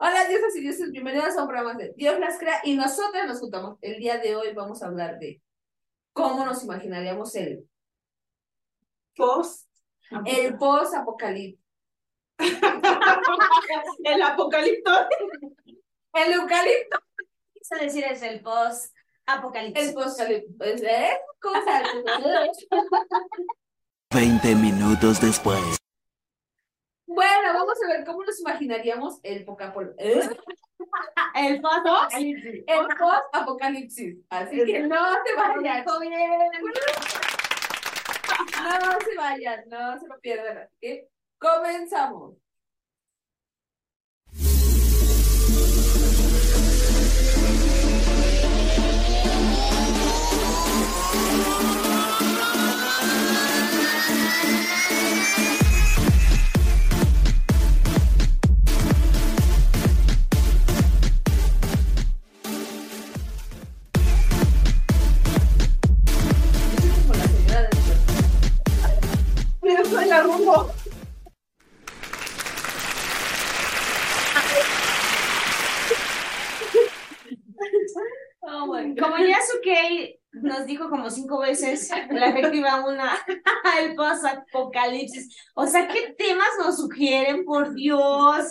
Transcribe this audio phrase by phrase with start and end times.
[0.00, 3.40] Hola, dioses y dioses, bienvenidos a un programa de Dios las crea y nosotras nos
[3.40, 3.78] juntamos.
[3.80, 5.42] El día de hoy vamos a hablar de
[6.12, 7.68] cómo nos imaginaríamos el,
[9.16, 9.68] Post.
[10.24, 11.58] el post-apocalipsis.
[14.04, 14.92] El apocalipto.
[16.14, 16.98] El eucalipto,
[17.60, 18.94] Eso decir es el post
[19.26, 19.88] apocalipsis.
[19.88, 20.88] el post-apocalipsis.
[20.88, 21.18] ¿Eh?
[21.40, 21.82] Cosa.
[24.14, 25.76] 20 minutos después.
[27.08, 30.20] Bueno, vamos a ver cómo nos imaginaríamos el pocapol- ¿eh?
[31.34, 32.64] El post apocalipsis.
[32.66, 34.16] el post-apocalipsis.
[34.30, 35.84] Así que no se vayan.
[38.62, 40.58] No se vayan, no se lo pierdan.
[40.58, 41.08] Así que
[41.38, 42.34] comenzamos.
[81.48, 83.12] Veces, la efectiva una,
[83.80, 85.36] el post apocalipsis.
[85.54, 88.46] O sea, ¿qué temas nos sugieren, por Dios?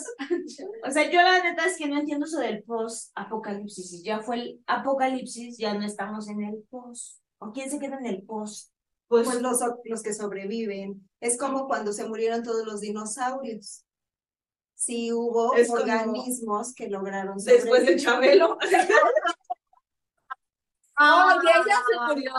[0.86, 3.90] O sea, yo la neta es que no entiendo eso del post apocalipsis.
[3.90, 7.20] Si ya fue el apocalipsis, ya no estamos en el post.
[7.38, 8.72] ¿O quién se queda en el post?
[9.06, 11.08] Pues, Pues los, los que sobreviven.
[11.20, 13.84] Es como cuando se murieron todos los dinosaurios.
[14.74, 18.04] Sí hubo Es como- organismos que lograron después de sobrevivir.
[18.04, 18.58] Chabelo.
[20.98, 22.32] ¡Ay, ella se murió!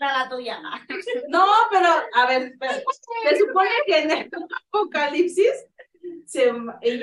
[0.00, 0.60] Era la tuya.
[1.28, 2.54] No, pero, a ver,
[3.22, 4.30] se supone que en el
[4.66, 5.52] apocalipsis
[6.26, 6.52] se,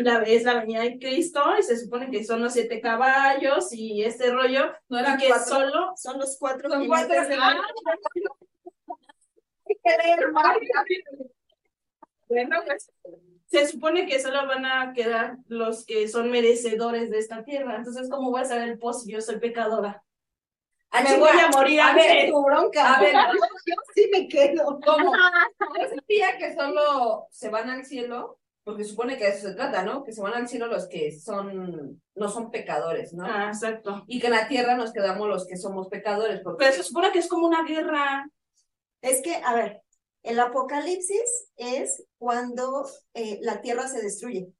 [0.02, 4.04] la, es la venida de Cristo y se supone que son los siete caballos y
[4.04, 5.46] este rollo, No y eran que cuatro.
[5.46, 7.16] solo Son los cuatro Son cuatro.
[12.28, 12.92] Bueno, pues,
[13.50, 17.78] se supone que solo van a quedar los que son merecedores de esta tierra.
[17.78, 20.04] Entonces, ¿cómo voy a saber el post si yo soy pecadora?
[20.92, 22.30] Ah, Me voy a morir A ver.
[22.30, 22.96] Tu bronca.
[22.96, 23.14] A ver,
[23.66, 24.80] yo sí me quedo.
[24.86, 25.14] ¿cómo?
[25.72, 30.04] Sabía que solo se van al cielo, porque supone que de eso se trata, ¿no?
[30.04, 33.26] Que se van al cielo los que son, no son pecadores, ¿no?
[33.26, 34.04] Ah, exacto.
[34.08, 37.12] Y que en la tierra nos quedamos los que somos pecadores, porque Pero se supone
[37.12, 38.30] que es como una guerra.
[39.02, 39.82] Es que, a ver,
[40.24, 44.54] el apocalipsis es cuando eh, la tierra se destruye.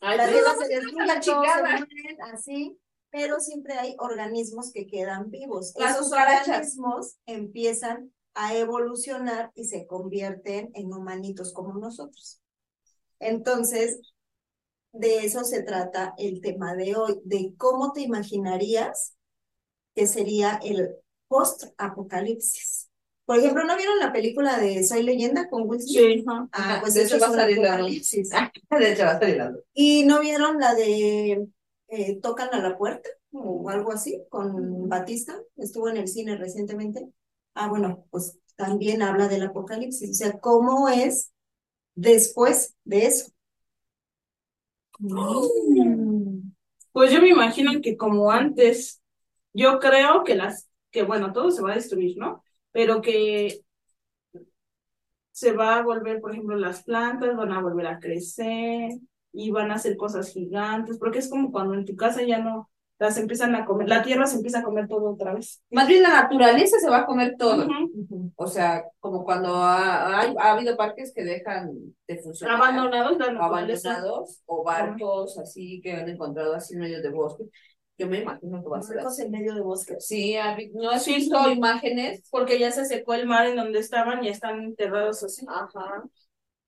[0.00, 1.78] Ay, La no, tierra se no, destruye, la todos se chingada.
[1.78, 2.78] mueren así,
[3.10, 5.72] pero siempre hay organismos que quedan vivos.
[5.76, 6.48] Las Esos cucarachas.
[6.48, 12.40] organismos empiezan a evolucionar y se convierten en humanitos como nosotros.
[13.18, 14.00] Entonces,
[14.92, 19.14] de eso se trata el tema de hoy, de cómo te imaginarías
[19.94, 20.96] que sería el
[21.28, 22.85] post-apocalipsis.
[23.26, 25.98] Por ejemplo, ¿no vieron la película de Soy Leyenda con Will Smith?
[25.98, 26.24] Sí.
[26.26, 26.48] ajá.
[26.52, 28.30] Ah, pues de hecho va a salir la apocalipsis.
[28.70, 31.48] De hecho, va a salir la ¿Y no vieron la de
[31.88, 35.36] eh, Tocan a la puerta o algo así con Batista?
[35.56, 37.08] Estuvo en el cine recientemente.
[37.54, 41.32] Ah, bueno, pues también habla del apocalipsis, o sea, cómo es
[41.94, 43.32] después de eso.
[46.92, 49.02] Pues yo me imagino que como antes,
[49.52, 52.42] yo creo que las, que bueno, todo se va a destruir, ¿no?
[52.76, 53.62] Pero que
[55.30, 58.90] se va a volver, por ejemplo, las plantas van a volver a crecer
[59.32, 62.68] y van a hacer cosas gigantes, porque es como cuando en tu casa ya no
[62.98, 65.62] las empiezan a comer, la tierra se empieza a comer todo otra vez.
[65.70, 67.66] Más bien la naturaleza se va a comer todo.
[68.34, 71.70] O sea, como cuando ha, habido parques que dejan
[72.06, 72.56] de funcionar.
[72.56, 73.94] Abandonados la naturaleza.
[73.94, 77.44] abandonados o barcos así que han encontrado así en medio de bosque.
[77.98, 79.22] Yo me imagino que va a ser así.
[79.22, 80.06] en medio de bosques.
[80.06, 81.52] Sí, ¿has- ¿no has visto sí.
[81.52, 82.28] imágenes?
[82.30, 85.46] Porque ya se secó el mar en donde estaban y están enterrados así.
[85.48, 86.04] Ajá.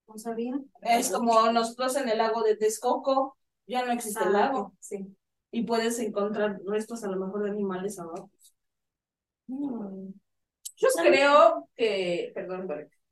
[0.06, 0.54] ¿No sabía?
[0.82, 3.36] Es como nosotros en el lago de Texcoco,
[3.66, 4.72] ya no existe el Ah, lago.
[4.80, 5.06] Sí.
[5.50, 8.30] y puedes encontrar restos a lo mejor de animales abajo.
[9.48, 12.68] Yo creo que, perdón,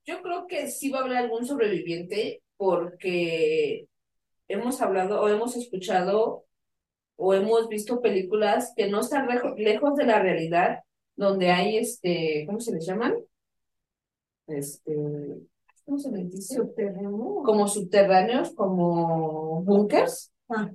[0.06, 3.88] yo creo que sí va a haber algún sobreviviente porque
[4.48, 6.44] hemos hablado o hemos escuchado
[7.16, 10.80] o hemos visto películas que no están lejos de la realidad,
[11.14, 13.14] donde hay este, ¿cómo se les llaman?
[14.46, 14.94] Este,
[15.84, 16.56] ¿cómo se les dice?
[16.56, 17.42] Subterráneo.
[17.44, 20.32] Como subterráneos, como búnkers.
[20.48, 20.70] Ah.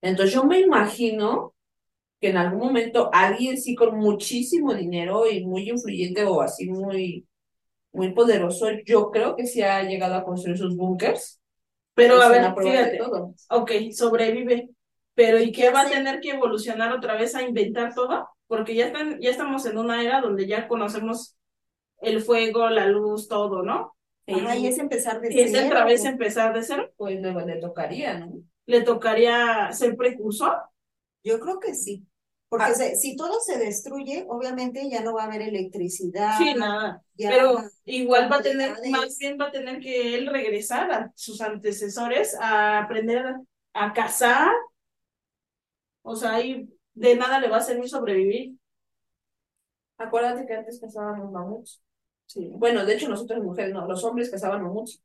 [0.00, 1.54] Entonces yo me imagino
[2.20, 7.26] que en algún momento alguien sí con muchísimo dinero y muy influyente o así muy
[7.92, 11.40] muy poderoso, yo creo que sí ha llegado a construir sus búnkers.
[11.94, 13.34] Pero Es a ver, fíjate, todo.
[13.50, 14.70] ok, sobrevive,
[15.20, 18.26] pero ¿y qué va a tener que evolucionar otra vez a inventar todo?
[18.46, 21.36] Porque ya están, ya estamos en una era donde ya conocemos
[22.00, 23.94] el fuego, la luz, todo, ¿no?
[24.26, 25.66] Ajá, y es empezar de Y es cero.
[25.66, 26.90] otra vez empezar de cero.
[26.96, 28.32] Pues le, le tocaría, ¿no?
[28.64, 30.56] Le tocaría ser precursor.
[31.22, 32.06] Yo creo que sí.
[32.48, 32.74] Porque Ah.
[32.74, 36.38] se- si todo se destruye, obviamente ya no va a haber electricidad.
[36.38, 37.02] Sí, nada.
[37.14, 41.42] Pero igual va a tener, más bien va a tener que él regresar a sus
[41.42, 43.34] antecesores a aprender
[43.74, 44.50] a cazar.
[46.02, 48.56] O sea, ahí de nada le va a servir sobrevivir.
[49.98, 51.82] Acuérdate que antes cazábamos mamuts.
[52.26, 52.50] Sí.
[52.54, 55.02] Bueno, de hecho nosotros mujeres no, los hombres cazaban mamuts.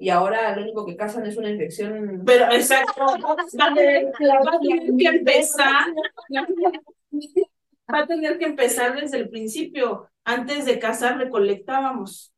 [0.00, 2.22] Y ahora lo único que cazan es una infección.
[2.24, 3.04] Pero exacto,
[3.60, 5.86] va a tener, va a tener que empezar,
[7.92, 10.08] va a tener que empezar desde el principio.
[10.24, 12.32] Antes de cazar recolectábamos.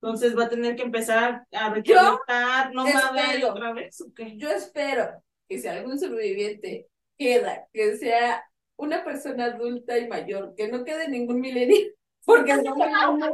[0.00, 4.36] Entonces va a tener que empezar a recolectar, no va a otra vez, ¿o qué?
[4.36, 8.44] Yo espero que si algún sobreviviente queda, que sea
[8.76, 11.92] una persona adulta y mayor, que no quede ningún milenio,
[12.24, 12.74] porque no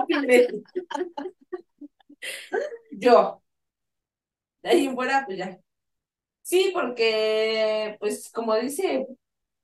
[0.00, 0.55] entender.
[2.93, 3.43] Yo.
[4.62, 5.58] De ahí en fuera, pues ya.
[6.43, 9.06] Sí, porque, pues, como dice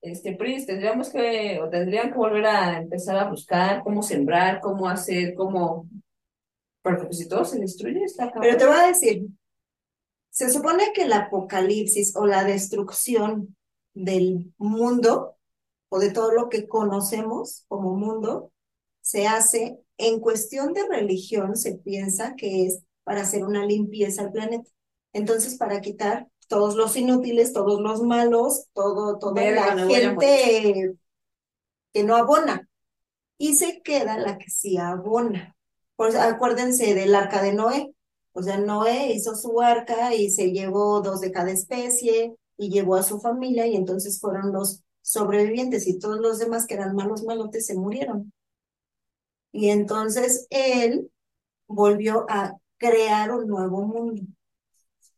[0.00, 5.35] este tendríamos que, o tendrían que volver a empezar a buscar cómo sembrar, cómo hacer,
[5.35, 5.88] cómo.
[6.82, 9.26] Porque pues si todo se destruye, está Pero te voy a decir,
[10.31, 13.56] se supone que el apocalipsis o la destrucción
[13.99, 15.37] del mundo
[15.89, 18.53] o de todo lo que conocemos como mundo
[19.00, 24.33] se hace en cuestión de religión, se piensa que es para hacer una limpieza al
[24.33, 24.71] planeta.
[25.12, 30.94] Entonces, para quitar todos los inútiles, todos los malos, todo, toda Verga, la gente
[31.93, 32.69] que no abona.
[33.39, 35.56] Y se queda la que sí abona.
[35.97, 37.94] Pues acuérdense del arca de Noé.
[38.33, 42.96] O sea, Noé hizo su arca y se llevó dos de cada especie y llevó
[42.96, 47.25] a su familia y entonces fueron los sobrevivientes y todos los demás que eran malos
[47.25, 48.32] malotes se murieron.
[49.52, 51.10] Y entonces él
[51.66, 54.22] volvió a crear un nuevo mundo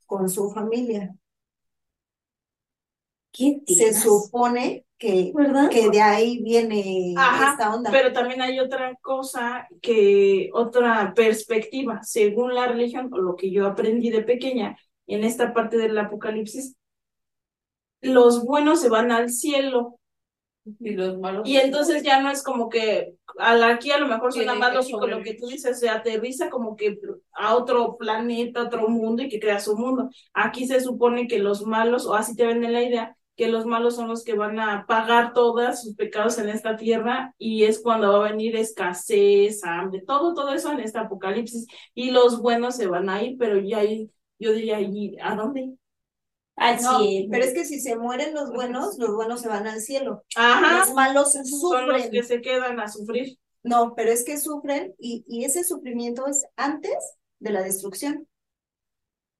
[0.06, 1.14] con su familia.
[3.32, 5.70] ¿Qué Se supone que, ¿Verdad?
[5.70, 7.90] que de ahí viene Ajá, esta onda.
[7.90, 13.66] Pero también hay otra cosa que, otra perspectiva, según la religión o lo que yo
[13.66, 14.76] aprendí de pequeña
[15.06, 16.76] en esta parte del apocalipsis,
[18.02, 19.98] los buenos se van al cielo
[20.78, 21.48] Y los malos.
[21.48, 24.74] y entonces ya no es como que a la- aquí a lo mejor suena más
[24.74, 26.98] lógico lo que tú dices, se aterriza como que
[27.32, 30.10] a otro planeta, otro mundo y que crea su mundo.
[30.34, 33.96] Aquí se supone que los malos, o así te venden la idea, que los malos
[33.96, 38.12] son los que van a pagar todos sus pecados en esta tierra y es cuando
[38.12, 42.86] va a venir escasez, hambre, todo, todo eso en este apocalipsis y los buenos se
[42.86, 45.72] van a ir, pero ya ahí, yo diría, ¿y a dónde?
[46.60, 47.28] Al No, cielo.
[47.30, 50.24] pero es que si se mueren los buenos, los buenos se van al cielo.
[50.36, 52.10] Ajá, Los malos son los sufren.
[52.10, 53.38] que se quedan a sufrir.
[53.62, 58.28] No, pero es que sufren y, y ese sufrimiento es antes de la destrucción.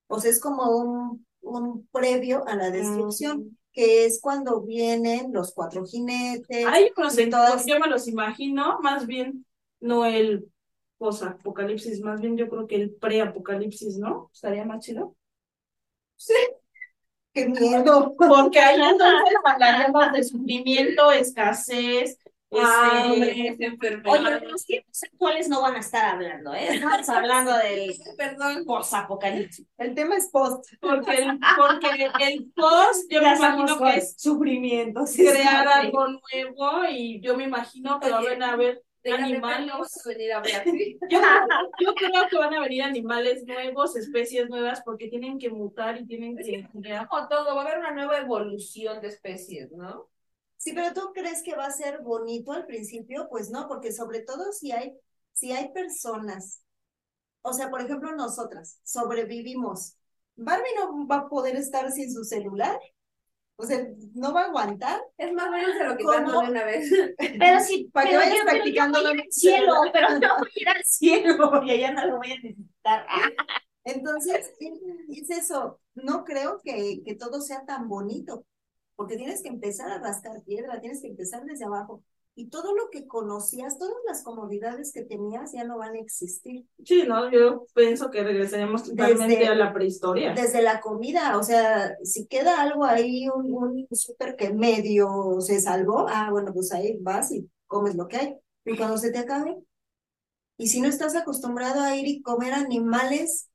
[0.09, 5.53] O sea, es como un, un previo a la destrucción, que es cuando vienen los
[5.55, 6.67] cuatro jinetes.
[6.67, 9.47] Ay, yo, no sé, todas- yo me los imagino, más bien,
[9.79, 10.51] no el
[10.99, 14.31] post-apocalipsis, más bien yo creo que el pre-apocalipsis, ¿no?
[14.35, 15.17] Estaría más chido.
[17.33, 18.15] ¡Qué miedo!
[18.19, 22.19] Porque ahí entonces hablaríamos de sufrimiento, escasez,
[22.53, 24.13] Ah, este, enfermedad.
[24.13, 26.67] Oye, los tiempos actuales no van a estar hablando, ¿eh?
[26.75, 28.65] Estamos hablando del Perdón.
[28.67, 29.67] post-apocalipsis.
[29.79, 30.65] El tema es post.
[30.81, 35.07] porque el, porque el post, yo me Ya imagino que es sufrimiento.
[35.07, 35.73] sí, crear sí.
[35.87, 39.73] algo nuevo y yo me imagino que Oye, van a haber animales.
[41.11, 41.21] Yo,
[41.81, 46.07] yo creo que van a venir animales nuevos, especies nuevas, porque tienen que mutar y
[46.07, 47.09] tienen que crear.
[47.09, 50.09] Como todo, va a haber una nueva evolución de especies, ¿no?
[50.57, 53.29] Sí, pero ¿tú crees que va a ser bonito al principio?
[53.31, 54.95] Pues no, porque sobre todo si hay,
[55.33, 56.63] si hay personas,
[57.43, 59.97] o sea, por ejemplo, nosotras sobrevivimos.
[60.37, 62.79] Barbie no va a poder estar sin su celular,
[63.61, 65.01] o sea, no va a aguantar.
[65.19, 66.91] Es más, bueno, se lo quitando de una vez.
[67.19, 70.39] Pero sí, Para que vayas yo- pero yo practicando voy ir al cielo, pero no
[70.39, 73.07] voy a ir al cielo y allá no lo voy a necesitar.
[73.85, 74.53] Entonces,
[75.09, 78.45] es eso, no creo que, que todo sea tan bonito,
[78.97, 82.03] porque tienes que empezar a rascar piedra, tienes que empezar desde abajo.
[82.35, 86.65] Y todo lo que conocías, todas las comodidades que tenías ya no van a existir.
[86.85, 90.33] Sí, no, yo pienso que regresaremos totalmente Desde- a la prehistoria.
[90.35, 95.61] Desde la comida, o sea, si queda algo ahí, un, un súper que medio se
[95.61, 98.37] salvó, ah, bueno, pues ahí vas y comes lo que hay.
[98.65, 99.57] Y cuando se te acabe,
[100.57, 103.49] Y si no estás acostumbrado a ir y comer animales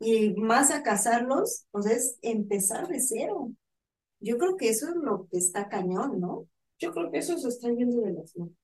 [0.00, 3.52] y más a cazarlos, pues es empezar de cero.
[4.20, 6.48] Yo creo que eso es lo que está cañón, ¿no?
[6.78, 8.54] Yo creo que eso se está yendo de las manos.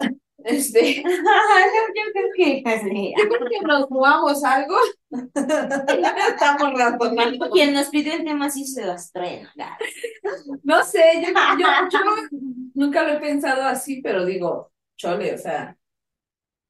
[0.44, 4.76] Este, yo creo que yo creo que nos jugamos algo.
[5.10, 7.50] Estamos razonando.
[7.50, 9.48] quien nos pidió el tema sí se las trae.
[10.62, 11.98] No sé, yo, yo, yo
[12.74, 15.76] nunca lo he pensado así, pero digo, chole, o sea,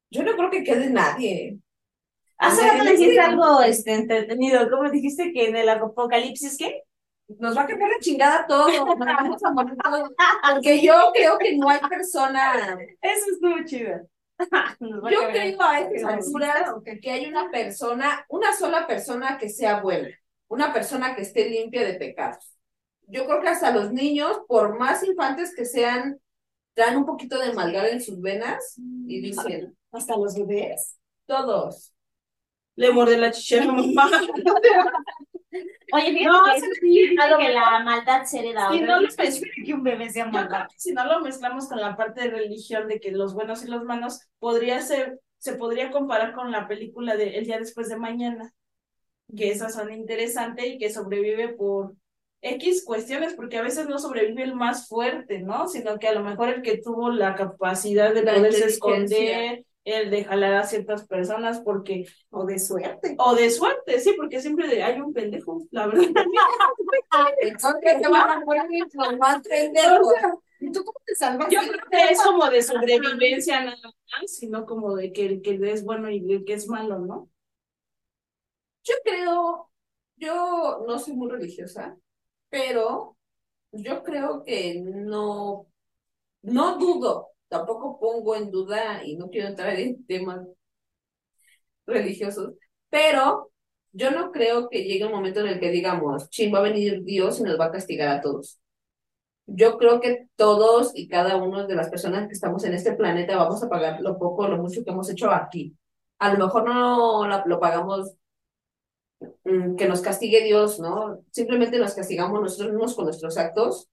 [0.09, 1.59] yo no creo que quede nadie.
[2.39, 4.69] Hace Oye, rato dijiste algo este, entretenido.
[4.69, 6.83] ¿Cómo dijiste que en el apocalipsis qué?
[7.37, 10.11] Nos va a cambiar la chingada todo, nos vamos a morir todos.
[10.51, 13.99] Porque yo creo que no hay persona, Eso estuvo chido.
[14.79, 19.81] Yo creo a estas ¿Racista alturas que hay una persona, una sola persona que sea
[19.81, 20.09] buena,
[20.47, 22.55] una persona que esté limpia de pecados.
[23.07, 26.19] Yo creo que hasta los niños, por más infantes que sean,
[26.73, 28.75] traen un poquito de maldad en sus venas
[29.07, 30.97] y dicen, Hasta los bebés.
[31.25, 31.93] todos.
[32.75, 34.09] Le muerde la chichera a mamá.
[35.51, 38.69] Oye, fíjate No, que, sí, la maldad se hereda.
[38.69, 40.39] Sea, no es que un bebé sea que
[40.77, 43.83] si no lo mezclamos con la parte de religión de que los buenos y los
[43.83, 48.53] malos, podría ser, se podría comparar con la película de El día después de mañana,
[49.35, 51.95] que esas son interesantes y que sobrevive por
[52.41, 55.67] X cuestiones, porque a veces no sobrevive el más fuerte, ¿no?
[55.67, 60.09] Sino que a lo mejor el que tuvo la capacidad de La poderse esconder, el
[60.09, 63.15] de jalar a ciertas personas, porque, O de suerte.
[63.17, 66.03] o de suerte, sí, porque siempre hay un pendejo, la verdad.
[67.41, 70.13] Entonces te van a los más pendejos.
[70.61, 71.55] ¿Y tú cómo te salvaste?
[71.55, 75.59] Yo creo que es como de sobrevivencia nada más, sino como de que el que
[75.71, 77.29] es bueno y el que es malo, ¿no?
[78.83, 79.69] Yo creo,
[80.17, 81.97] yo no soy muy religiosa,
[82.49, 83.17] pero
[83.71, 85.67] yo creo que no,
[86.41, 90.41] no dudo, tampoco pongo en duda y no quiero entrar en temas
[91.85, 92.53] religiosos,
[92.89, 93.51] pero
[93.91, 97.03] yo no creo que llegue un momento en el que digamos, chin, va a venir
[97.03, 98.59] Dios y nos va a castigar a todos.
[99.47, 103.35] Yo creo que todos y cada uno de las personas que estamos en este planeta
[103.37, 105.75] vamos a pagar lo poco lo mucho que hemos hecho aquí.
[106.19, 108.13] A lo mejor no lo pagamos
[109.43, 111.23] mm, que nos castigue Dios, ¿no?
[111.31, 113.89] Simplemente nos castigamos nosotros mismos con nuestros actos,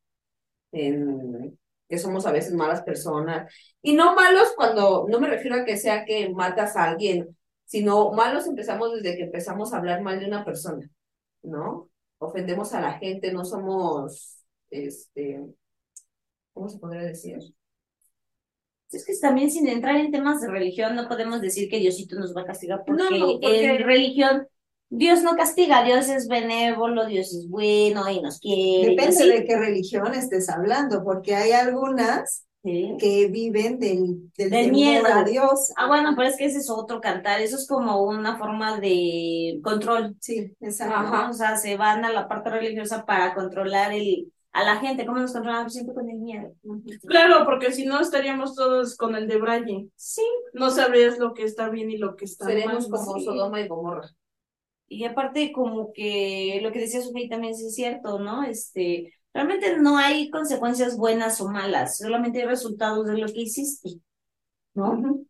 [1.89, 3.53] que somos a veces malas personas.
[3.83, 8.13] Y no malos cuando, no me refiero a que sea que matas a alguien, sino
[8.13, 10.89] malos empezamos desde que empezamos a hablar mal de una persona,
[11.43, 11.91] ¿no?
[12.19, 15.45] Ofendemos a la gente, no somos, este,
[16.53, 17.39] ¿cómo se podría decir?
[18.93, 22.37] Es que también sin entrar en temas de religión no podemos decir que Diosito nos
[22.37, 24.49] va a castigar porque, No, no, porque- en religión
[24.89, 28.91] Dios no castiga, Dios es benévolo, Dios es bueno y nos quiere.
[28.95, 32.97] Depende de qué religión estés hablando, porque hay algunas Sí.
[32.99, 35.07] que viven del, del, miedo.
[35.07, 35.73] a Dios.
[35.77, 39.61] Ah, bueno, pero es que ese es otro cantar, eso es como una forma de
[39.63, 40.97] control, Sí, exacto.
[40.97, 41.31] Ajá.
[41.31, 45.07] O sea, se van a la parte religiosa para controlar el, a la gente.
[45.07, 45.75] ¿Cómo nos controlamos?
[45.75, 46.55] Siempre con el miedo.
[47.07, 49.89] Claro, porque si no estaríamos todos con el de Braille.
[49.95, 50.23] Sí.
[50.53, 53.01] No sabrías lo que está bien y lo que está Seremos mal.
[53.01, 53.25] como sí.
[53.27, 54.11] Sodoma y Gomorra.
[54.89, 58.45] Y aparte, como que lo que decía Sofía también sí es cierto, ¿no?
[58.45, 64.01] Este, realmente no hay consecuencias buenas o malas, solamente hay resultados de lo que hiciste,
[64.75, 65.25] ¿no?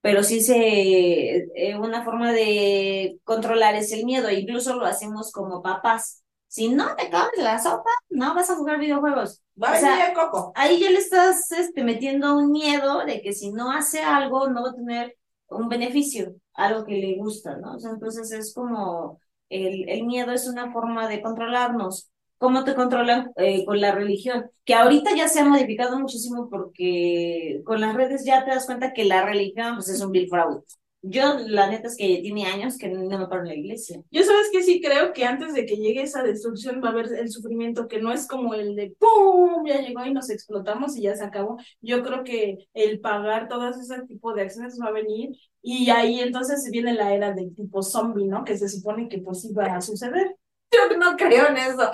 [0.00, 5.62] Pero sí se, eh, una forma de controlar es el miedo, incluso lo hacemos como
[5.62, 6.22] papás.
[6.46, 9.42] Si no te comes la sopa, no vas a jugar videojuegos.
[9.62, 10.52] Va O sea, coco.
[10.54, 14.62] Ahí ya le estás este, metiendo un miedo de que si no hace algo, no
[14.62, 15.17] va a tener
[15.48, 17.76] un beneficio, algo que le gusta, ¿no?
[17.78, 22.10] Entonces es como el, el miedo es una forma de controlarnos.
[22.38, 24.48] ¿Cómo te controlan eh, con la religión?
[24.64, 28.92] Que ahorita ya se ha modificado muchísimo porque con las redes ya te das cuenta
[28.92, 30.62] que la religión pues, es un vil fraude.
[31.02, 34.02] Yo, la neta es que tiene años que no me paro en la iglesia.
[34.10, 37.06] Yo sabes que sí creo que antes de que llegue esa destrucción va a haber
[37.12, 39.64] el sufrimiento que no es como el de ¡pum!
[39.64, 41.56] ya llegó y nos explotamos y ya se acabó.
[41.80, 45.30] Yo creo que el pagar todos ese tipo de acciones va a venir
[45.62, 48.44] y ahí entonces viene la era del tipo zombie, ¿no?
[48.44, 50.36] Que se supone que pues iba a suceder.
[50.72, 51.90] Yo no creo en eso.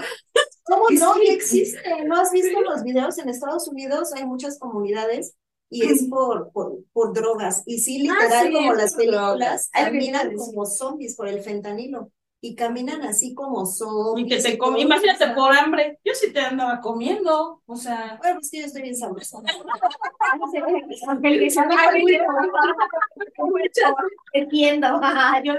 [0.64, 1.14] ¿Cómo no?
[1.14, 1.26] sí.
[1.28, 2.04] Existe.
[2.06, 4.14] ¿No has visto los videos en Estados Unidos?
[4.14, 5.36] Hay muchas comunidades
[5.70, 7.62] y es por, por, por drogas.
[7.66, 12.10] Y sí, literal, sí, como las películas, caminan como zombies por el fentanilo.
[12.40, 14.26] Y caminan así como zombies.
[14.26, 14.76] Y que te todo.
[14.76, 15.98] Imagínate por hambre.
[16.04, 17.62] Yo sí te andaba comiendo.
[17.64, 19.38] O sea, Bueno, pues que yo estoy bien sabrosa.
[24.34, 25.00] Entiendo.
[25.42, 25.54] Yo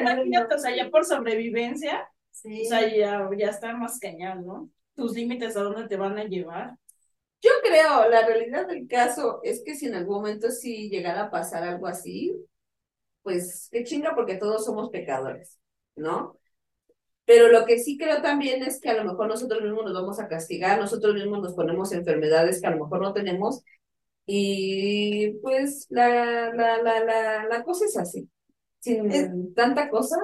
[0.00, 2.62] imagínate, o sea, ya por sobrevivencia, Sí.
[2.66, 4.70] o sea, ya, ya está más cañón, ¿no?
[4.94, 6.76] Tus límites a dónde te van a llevar.
[7.40, 11.30] Yo creo, la realidad del caso es que si en algún momento sí llegara a
[11.30, 12.34] pasar algo así,
[13.22, 15.58] pues qué chinga porque todos somos pecadores,
[15.96, 16.38] ¿no?
[17.26, 20.20] Pero lo que sí creo también es que a lo mejor nosotros mismos nos vamos
[20.20, 23.62] a castigar, nosotros mismos nos ponemos enfermedades que a lo mejor no tenemos
[24.26, 28.30] y pues la, la, la, la, la cosa es así.
[28.80, 30.16] Sin tanta cosa,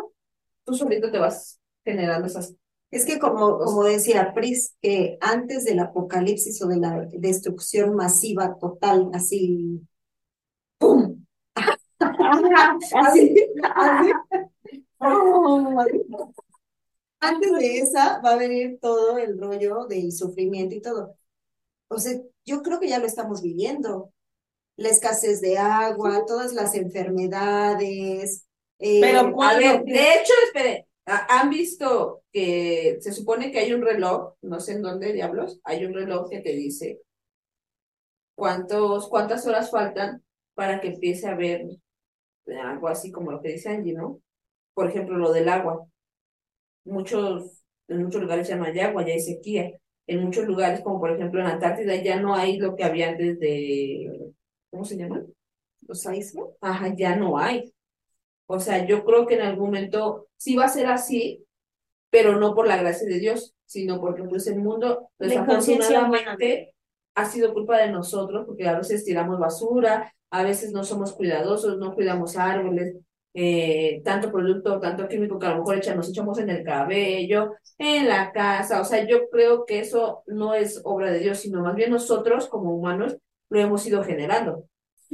[0.64, 2.54] tú solito te vas generando esas
[2.94, 8.56] Es que como, como decía Pris, que antes del apocalipsis o de la destrucción masiva
[8.60, 9.80] total, así,
[10.78, 11.24] ¡pum!
[11.98, 13.34] así,
[13.74, 14.12] así.
[17.20, 21.16] Antes de esa va a venir todo el rollo del sufrimiento y todo.
[21.88, 24.12] O sea, yo creo que ya lo estamos viviendo.
[24.76, 28.44] La escasez de agua, todas las enfermedades.
[28.78, 29.60] eh, Pero A ¿cuándo?
[29.60, 34.60] ver, de hecho, espere, ¿ha- ¿han visto que se supone que hay un reloj, no
[34.60, 37.00] sé en dónde diablos, hay un reloj que te dice
[38.34, 40.22] cuántos, cuántas horas faltan
[40.54, 41.66] para que empiece a haber
[42.62, 44.20] algo así como lo que dice Angie, ¿no?
[44.74, 45.86] Por ejemplo, lo del agua.
[46.84, 49.72] Muchos, en muchos lugares ya no hay agua, ya hay sequía.
[50.06, 53.38] En muchos lugares, como por ejemplo en Antártida, ya no hay lo que había antes
[53.40, 54.32] de,
[54.70, 55.24] ¿cómo se llama?
[55.86, 56.50] los aíslos.
[56.60, 57.73] Ajá, ya no hay.
[58.54, 61.44] O sea, yo creo que en algún momento sí va a ser así,
[62.10, 66.74] pero no por la gracia de Dios, sino porque pues el mundo desafortunadamente
[67.14, 71.78] ha sido culpa de nosotros, porque a veces tiramos basura, a veces no somos cuidadosos,
[71.78, 72.96] no cuidamos árboles,
[73.34, 77.52] eh, tanto producto, tanto químico que a lo mejor echa- nos echamos en el cabello,
[77.78, 81.60] en la casa, o sea, yo creo que eso no es obra de Dios, sino
[81.62, 83.16] más bien nosotros como humanos
[83.50, 84.64] lo hemos ido generando.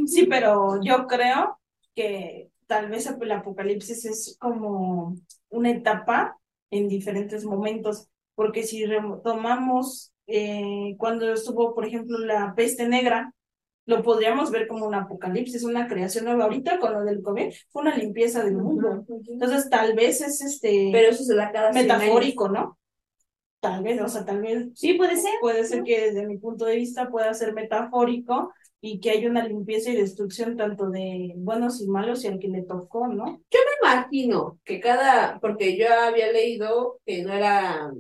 [0.05, 1.59] Sí, pero yo creo
[1.95, 5.17] que tal vez el apocalipsis es como
[5.49, 6.39] una etapa
[6.71, 13.35] en diferentes momentos, porque si retomamos eh, cuando estuvo, por ejemplo, la peste negra,
[13.87, 16.45] lo podríamos ver como un apocalipsis, una creación nueva.
[16.45, 19.05] Ahorita con lo del COVID fue una limpieza del mundo.
[19.27, 22.03] Entonces, tal vez es este Pero eso se da cada 100 años.
[22.05, 22.79] metafórico, ¿no?
[23.59, 25.33] Tal vez, o sea, tal vez Sí, puede ser.
[25.41, 29.47] puede ser que desde mi punto de vista pueda ser metafórico y que hay una
[29.47, 33.43] limpieza y destrucción tanto de buenos y malos y al que le tocó, ¿no?
[33.53, 37.93] me imagino que cada, porque yo había leído que no era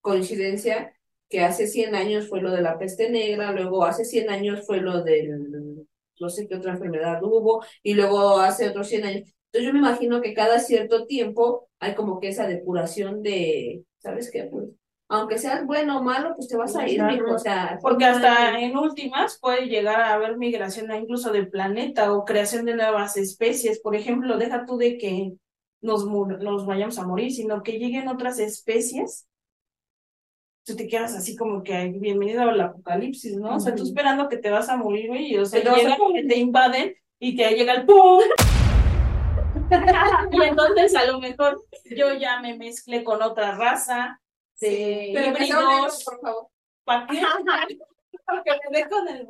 [0.00, 0.94] coincidencia
[1.28, 4.80] que hace 100 años fue lo de la peste negra, luego hace 100 años fue
[4.80, 5.86] lo del,
[6.18, 9.32] no sé qué otra enfermedad hubo, y luego hace otros 100 años.
[9.46, 14.30] Entonces yo me imagino que cada cierto tiempo hay como que esa depuración de, ¿sabes
[14.30, 14.44] qué?
[14.44, 14.70] Pues,
[15.12, 18.76] aunque seas bueno o malo, pues te vas a ir, o sea, Porque hasta en
[18.76, 23.80] últimas puede llegar a haber migración incluso del planeta o creación de nuevas especies.
[23.80, 25.32] Por ejemplo, deja tú de que
[25.82, 29.26] nos, nos vayamos a morir, sino que lleguen otras especies.
[30.64, 33.56] Tú te quedas así como que "Ay, bienvenido al apocalipsis, ¿no?
[33.56, 36.94] O sea, tú esperando que te vas a morir, y o sea, que te invaden
[37.18, 38.22] y que llega el ¡pum!
[40.30, 41.64] Y entonces a lo mejor
[41.96, 44.20] yo ya me mezclé con otra raza
[44.60, 45.34] de Pero
[46.04, 46.48] por favor.
[46.84, 47.78] ¿Para qué?
[48.26, 49.28] Porque me dé con el...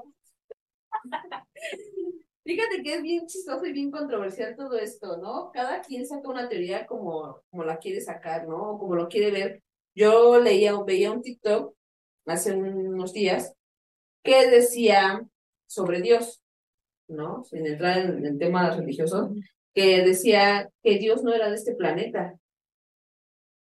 [2.45, 5.51] Fíjate que es bien chistoso y bien controversial todo esto, ¿no?
[5.53, 8.73] Cada quien saca una teoría como, como la quiere sacar, ¿no?
[8.73, 9.63] O como lo quiere ver.
[9.95, 11.75] Yo leía o veía un TikTok
[12.27, 13.55] hace unos días
[14.25, 15.25] que decía
[15.67, 16.43] sobre Dios,
[17.09, 17.45] ¿no?
[17.45, 19.31] Sin entrar en, en temas religiosos,
[19.75, 22.40] que decía que Dios no era de este planeta.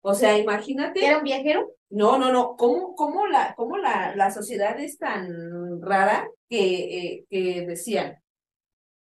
[0.09, 1.05] O sea, imagínate.
[1.05, 1.69] ¿Era un viajero?
[1.91, 2.57] No, no, no.
[2.57, 8.23] ¿Cómo, cómo la, cómo la, la sociedad es tan rara que, eh, que decían?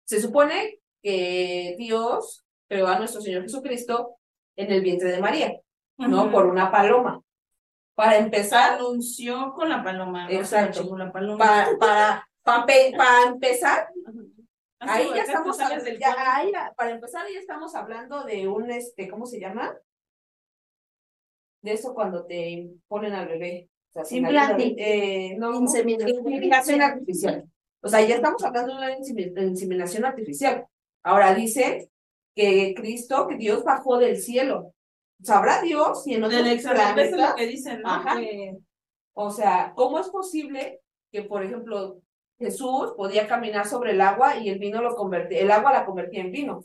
[0.04, 4.18] Se supone que Dios creó a nuestro Señor Jesucristo
[4.58, 5.60] en el vientre de María,
[5.98, 6.30] ¿no?
[6.30, 7.22] Por una paloma.
[7.96, 10.26] Para empezar, Anunció con la paloma.
[10.26, 10.32] ¿no?
[10.32, 10.90] Exacto.
[10.90, 11.38] Con la paloma.
[11.38, 13.88] para, para, para, pe- para empezar,
[14.80, 19.26] Así, ahí ya estamos, ya, ahí, para empezar, ya estamos hablando de un, este, ¿cómo
[19.26, 19.74] se llama?
[21.62, 23.70] De eso cuando te ponen al bebé.
[23.90, 24.76] O sea, sin Implante.
[24.78, 26.82] eh, no, Inseminación.
[26.82, 27.44] artificial.
[27.82, 30.66] O sea, ya estamos hablando de una insemi- inseminación artificial.
[31.04, 31.90] Ahora dice
[32.36, 34.74] que Cristo, que Dios bajó del cielo.
[35.22, 37.36] Sabrá Dios y en otros es lo planetas.
[37.36, 37.90] que dicen, ¿no?
[37.90, 38.20] Ajá.
[38.20, 38.58] Que-
[39.14, 40.80] O sea, ¿cómo es posible
[41.12, 42.00] que, por ejemplo,
[42.40, 46.22] Jesús podía caminar sobre el agua y el vino lo convertía, el agua la convertía
[46.22, 46.64] en vino?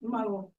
[0.00, 0.52] mago.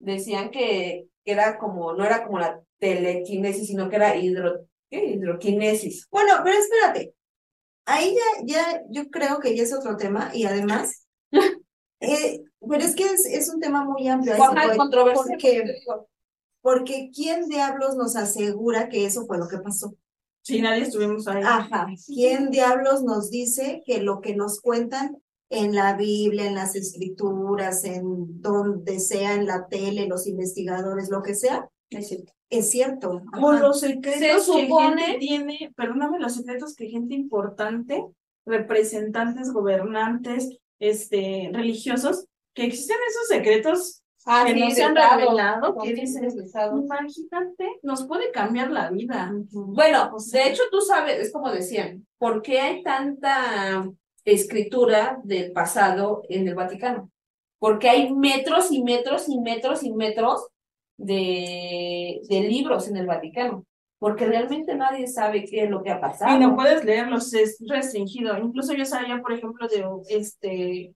[0.00, 5.04] Decían que, que era como, no era como la telequinesis, sino que era hidro, ¿qué?
[5.04, 6.08] hidroquinesis.
[6.10, 7.14] Bueno, pero espérate.
[7.84, 11.06] Ahí ya, ya, yo creo que ya es otro tema y además,
[12.00, 14.32] eh, pero es que es, es un tema muy amplio.
[14.42, 15.82] ahí controversia, porque,
[16.62, 19.94] porque ¿quién diablos nos asegura que eso fue lo que pasó?
[20.40, 21.42] Sí, nadie estuvimos ahí.
[21.44, 21.88] Ajá.
[22.06, 27.84] ¿Quién diablos nos dice que lo que nos cuentan en la Biblia, en las escrituras,
[27.84, 32.32] en donde sea, en la tele, los investigadores, lo que sea, Es cierto.
[32.50, 33.22] es cierto?
[33.40, 38.04] O los secretos Se que supone- gente tiene, perdóname, los secretos que gente importante,
[38.44, 45.74] representantes, gobernantes, este, religiosos, que existen esos secretos Ah, que sí, no se han revelado,
[45.82, 46.34] que dices,
[46.76, 49.32] imagínate, nos puede cambiar la vida.
[49.52, 53.90] Bueno, O sea, de hecho tú sabes, es como decían, ¿por qué hay tanta
[54.32, 57.10] escritura del pasado en el Vaticano?
[57.58, 60.48] Porque hay metros y metros y metros y metros
[60.96, 63.64] de, de libros en el Vaticano.
[63.98, 66.36] Porque realmente nadie sabe qué es lo que ha pasado.
[66.36, 68.38] Y no puedes leerlos, es restringido.
[68.38, 70.94] Incluso yo sabía, por ejemplo, de este,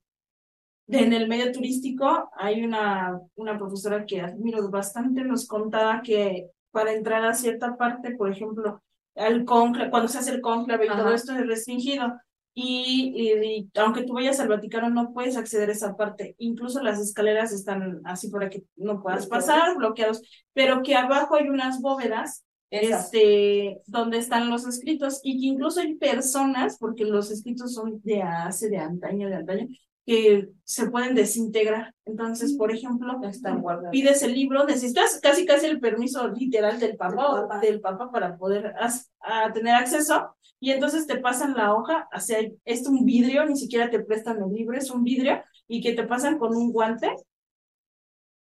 [0.89, 6.93] en el medio turístico, hay una, una profesora que admiro bastante, nos contaba que para
[6.93, 8.83] entrar a cierta parte, por ejemplo,
[9.15, 12.13] al conclave, cuando se hace el conclave y todo esto es restringido.
[12.55, 16.35] Y, y- y aunque tú vayas al Vaticano, no puedes acceder a esa parte.
[16.39, 21.49] Incluso las escaleras están así para que no puedas pasar, bloqueados, pero que abajo hay
[21.49, 23.07] unas bóvedas Esas.
[23.07, 28.23] este, donde están los escritos y que incluso hay personas, porque los escritos son de
[28.23, 29.69] hace, de antaño, de antaño,
[30.05, 31.95] que se pueden desintegrar.
[32.05, 37.59] Entonces, por ejemplo, Están pides el libro, necesitas casi casi el permiso literal del papá
[37.61, 42.21] del papá para poder as- a tener acceso y entonces te pasan la hoja, o
[42.21, 45.93] sea, es un vidrio, ni siquiera te prestan el libro, es un vidrio y que
[45.93, 47.15] te pasan con un guante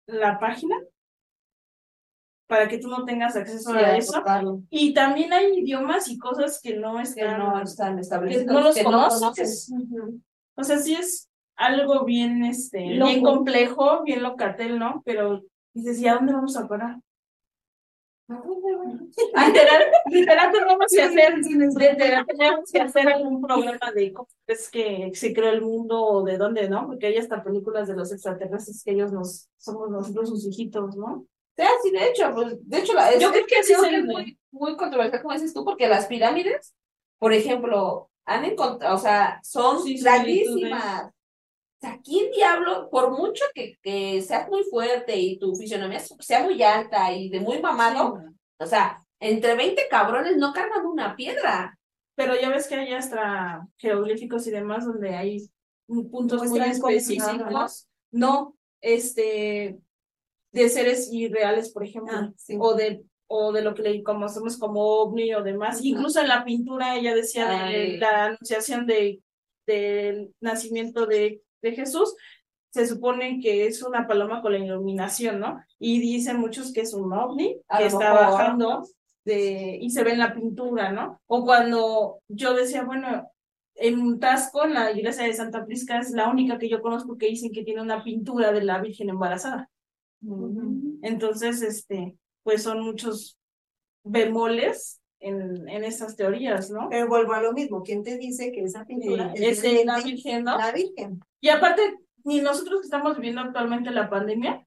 [0.06, 0.76] la página
[2.46, 4.12] para que tú no tengas acceso Sí, a eso.
[4.18, 8.46] tocarlo, Y también hay idiomas y cosas que no que están, no están establecidos.
[8.46, 9.72] no los que conoces.
[10.54, 11.28] O sea, sí es
[11.66, 15.02] algo bien, este, bien complejo, bien locatel, ¿no?
[15.04, 15.42] Pero
[15.74, 16.96] dices, ¿y a dónde vamos a parar?
[18.28, 25.10] Literal, literal tenemos que hacer, literal tenemos que hacer algún programa de cómo es que
[25.14, 26.86] se creó el mundo o de dónde, ¿no?
[26.86, 31.26] Porque hay hasta películas de los extraterrestres que ellos nos, somos nosotros sus hijitos, ¿no?
[31.56, 34.04] Sí, sí, de hecho, pues, de hecho, la, Yo es- creo que se que es
[34.04, 36.74] muy, muy controversial, como dices tú, porque las pirámides,
[37.18, 41.10] por ejemplo, han encontrado, o sea, son Sí, grandísimas.
[41.82, 46.62] Sea, ¿quién diablo, por mucho que, que seas muy fuerte y tu fisionomía sea muy
[46.62, 48.22] alta y de muy mamado,
[48.58, 51.76] o sea, entre 20 cabrones no cargan una piedra.
[52.14, 55.50] Pero ya ves que hay hasta jeroglíficos y demás donde hay
[55.88, 57.88] puntos muy Muestran cómo- específicos.
[58.12, 59.80] No, este,
[60.52, 62.16] de seres irreales, por ejemplo.
[62.16, 62.56] Ah, sí.
[62.60, 63.02] o de
[63.34, 65.82] o de lo que le conocemos como ovni o demás.
[65.82, 69.20] Incluso en la pintura ella decía de la anunciación de
[69.66, 72.14] del nacimiento de, de Jesús,
[72.70, 75.62] se supone que es una paloma con la iluminación, ¿no?
[75.78, 78.32] Y dicen muchos que es un ovni A que está mejor.
[78.32, 78.88] bajando
[79.24, 81.20] de y se ve en la pintura, ¿no?
[81.26, 83.30] O cuando yo decía, bueno,
[83.74, 87.26] en Tasco, en la iglesia de Santa Prisca, es la única que yo conozco que
[87.26, 89.70] dicen que tiene una pintura de la Virgen embarazada.
[91.02, 93.38] Entonces, este, pues son muchos
[94.04, 96.88] bemoles en, en esas teorías, ¿no?
[96.90, 97.82] Pero vuelvo a lo mismo.
[97.82, 100.58] ¿Quién te dice que esa pintura Eh, es de la Virgen, ¿no?
[100.58, 101.20] la Virgen?
[101.40, 101.82] Y aparte,
[102.24, 104.66] ni nosotros que estamos viviendo actualmente la pandemia,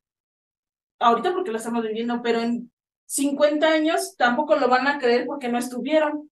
[0.99, 2.71] ahorita porque la estamos viviendo, pero en
[3.05, 6.31] 50 años tampoco lo van a creer porque no estuvieron.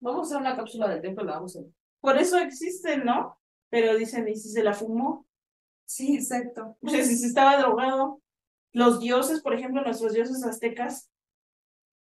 [0.00, 1.70] Vamos a hacer una cápsula del tiempo y la vamos a hacer.
[2.00, 3.38] Por eso existen, ¿no?
[3.70, 5.26] Pero dicen, ¿y si se la fumó?
[5.84, 6.76] Sí, exacto.
[6.80, 8.20] O sea, si se estaba drogado.
[8.72, 11.08] Los dioses, por ejemplo, nuestros dioses aztecas,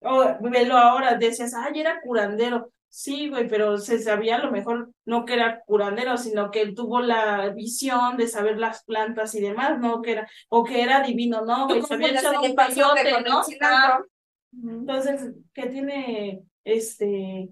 [0.01, 2.71] oh, velo ahora, decías, ay, era curandero.
[2.89, 6.75] Sí, güey, pero se sabía a lo mejor no que era curandero, sino que él
[6.75, 11.01] tuvo la visión de saber las plantas y demás, no que era, o que era
[11.01, 14.81] divino, no, güey, se había echado un con ¿no?
[14.81, 17.49] Entonces, que tiene este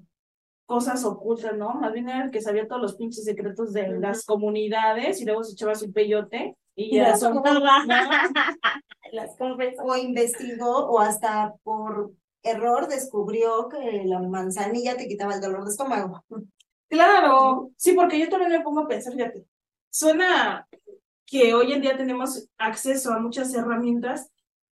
[0.66, 1.74] cosas ocultas, ¿no?
[1.76, 5.44] Más bien era el que sabía todos los pinches secretos de las comunidades y luego
[5.44, 7.84] se echaba su peyote y Y ya la son soltaba.
[9.12, 9.84] Las confesó.
[9.84, 12.12] O investigó o hasta por
[12.44, 16.24] error descubrió que la manzanilla te quitaba el dolor de estómago.
[16.88, 19.46] Claro, sí, porque yo también me pongo a pensar, fíjate,
[19.90, 20.68] suena
[21.26, 24.32] que hoy en día tenemos acceso a muchas herramientas,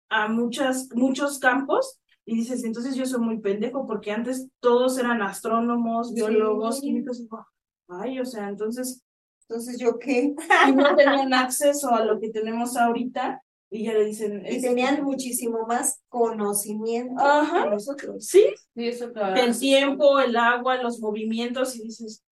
[0.10, 5.22] a muchas, muchos campos, y dices, entonces yo soy muy pendejo, porque antes todos eran
[5.22, 6.88] astrónomos, biólogos, Sí.
[6.88, 7.46] químicos, y digo,
[7.88, 9.02] ay, o sea, entonces,
[9.50, 10.34] Entonces, ¿yo qué?
[10.68, 14.62] y no tenían acceso a lo que tenemos ahorita, y ya le dicen, Y es-
[14.62, 17.64] tenían muchísimo más conocimiento Ajá.
[17.64, 18.26] que nosotros.
[18.26, 19.36] sí, Sí, eso claro.
[19.36, 22.24] del tiempo, el agua, los movimientos, y dices,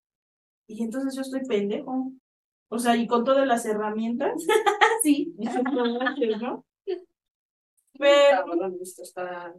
[0.67, 2.11] y entonces yo estoy pendejo.
[2.69, 4.33] O sea, y con todas las herramientas,
[5.03, 5.33] Sí.
[5.37, 6.65] "No manches, ¿no?
[7.97, 8.45] Pero,
[9.03, 9.53] está-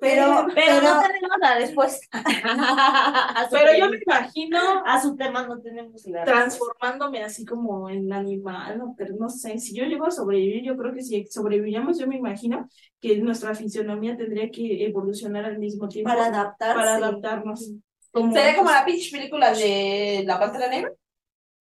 [0.00, 2.06] Pero, Pero, pero, no tenemos la respuesta.
[3.50, 6.24] Pero yo me imagino A su tema no tenemos la respuesta.
[6.24, 8.94] transformándome así como en animal, ¿no?
[8.96, 12.16] pero no sé, si yo llego a sobrevivir, yo creo que si sobreviviríamos, yo me
[12.16, 12.68] imagino
[13.00, 16.74] que nuestra fisionomía tendría que evolucionar al mismo tiempo para adaptarse.
[16.74, 17.72] para adaptarnos.
[18.12, 20.92] Como Sería como la pinche película de La Pantera Negra.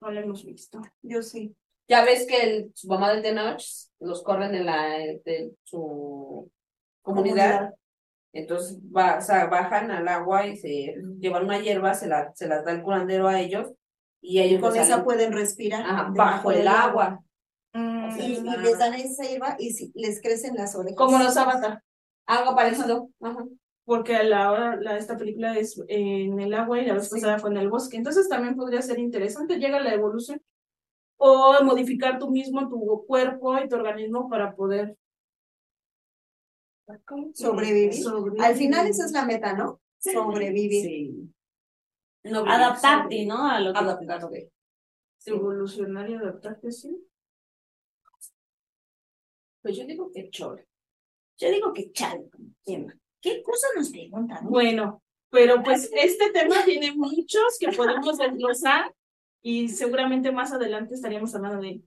[0.02, 0.80] no la hemos visto.
[1.02, 1.56] Yo sí.
[1.88, 3.64] Ya ves que el, su mamá del Tenoch
[4.00, 6.52] los corren en la de su
[7.02, 7.74] comunidad.
[8.38, 12.48] Entonces va, o sea, bajan al agua y se llevan una hierba, se, la, se
[12.48, 13.72] las da el curandero a ellos
[14.22, 15.82] y ellos Con esa pueden respirar.
[15.86, 17.22] ajá, bajo el agua.
[17.74, 20.98] Mm, Y, y les dan esa hierba y si- les crecen las orejas.
[20.98, 21.82] como los avatar,
[22.28, 23.10] Algo parecido.
[23.22, 23.46] Ajá.
[23.86, 27.16] porque a la hora, la, esta película es en el agua y la vez Sí.
[27.16, 30.42] pasada fue en el bosque, entonces también podría ser interesante, llega la evolución
[31.18, 34.96] o modificar tú mismo tu cuerpo y tu organismo para poder
[37.34, 37.94] Sobrevivir.
[37.94, 38.44] sobrevivir.
[38.44, 39.82] Al final esa es la meta, ¿no?
[40.00, 40.84] Sobrevivir.
[40.84, 41.34] Sí.
[42.24, 43.46] No, Adaptarte, ¿no?
[43.46, 44.52] A lo que Adaptarte.
[45.26, 46.98] evolucionar y adaptarte, sí.
[49.62, 50.68] Pues yo digo que chore.
[51.38, 52.30] Yo digo que chale,
[52.64, 52.98] tema.
[53.22, 54.46] ¿Qué cosa nos preguntan?
[54.46, 54.50] no?
[54.50, 58.94] Bueno, pero pues este tema tiene muchos que podemos desglosar
[59.42, 61.82] y seguramente más adelante estaríamos hablando de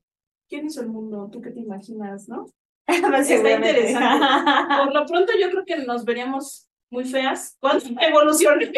[0.48, 2.46] quién hizo el mundo, tú qué te imaginas, ¿no?
[2.86, 3.70] Está Seguramente.
[3.70, 4.26] interesante.
[4.84, 8.72] Por lo pronto yo creo que nos veríamos muy feas cuando evolucione.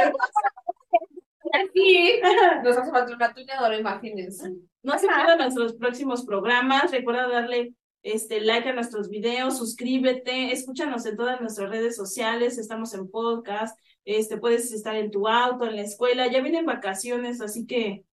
[1.52, 2.20] Aquí
[2.62, 4.52] nos hace falta una tuneadora, imagínense.
[4.82, 6.90] No se pierdan nuestros próximos programas.
[6.90, 12.94] Recuerda darle este like a nuestros videos, suscríbete, escúchanos en todas nuestras redes sociales, estamos
[12.94, 17.64] en podcast, este puedes estar en tu auto, en la escuela, ya vienen vacaciones, así
[17.64, 18.04] que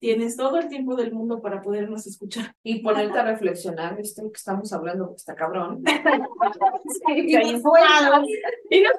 [0.00, 2.56] tienes todo el tiempo del mundo para podernos escuchar.
[2.64, 5.84] Y ponerte a reflexionar, esto que estamos hablando, está cabrón.
[7.14, 8.24] Y informado.
[8.70, 8.90] ¿Y no,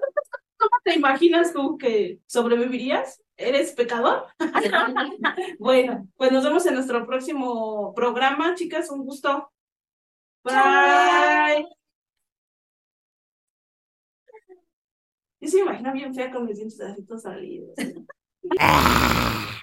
[0.58, 3.22] cómo te imaginas tú que sobrevivirías?
[3.36, 4.28] ¿Eres pecador?
[5.60, 9.52] Bueno, pues nos vemos en nuestro próximo programa, chicas, un gusto.
[10.44, 11.68] Bye.
[15.40, 17.74] Yo se me imagino bien fea con mis dientes así todos salidos.